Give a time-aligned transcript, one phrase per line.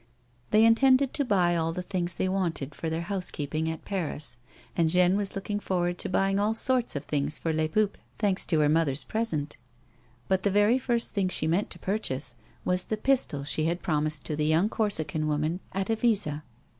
[0.49, 4.37] They intended to buy all the things they wanted for their house keeping at Paris,
[4.75, 8.43] and Jeanne was looking forward to buying all sorts of things for Lcs Peuples, thanks
[8.47, 9.57] to her mother's pi'esent;
[10.27, 12.33] but the very first thing she meant to purchase
[12.65, 16.41] was the pistol she had promised to the 3'oung Corsican woman at Evisa.